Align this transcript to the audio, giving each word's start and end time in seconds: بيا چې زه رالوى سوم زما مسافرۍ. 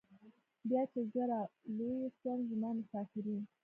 بيا 0.69 0.81
چې 0.91 0.99
زه 1.13 1.21
رالوى 1.31 2.11
سوم 2.19 2.39
زما 2.49 2.69
مسافرۍ. 2.79 3.37